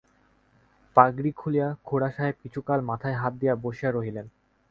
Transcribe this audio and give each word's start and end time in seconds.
পাগড়ি 0.97 1.31
খুলিয়া 1.31 1.67
খুড়াসাহেব 1.85 2.35
কিছুকাল 2.43 2.79
মাথায় 2.81 3.17
হাত 3.17 3.33
দিয়া 3.33 3.53
বসিয়া 3.55 3.91
রহিলেন। 3.91 4.25